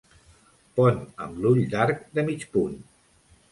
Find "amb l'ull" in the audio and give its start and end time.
1.27-1.61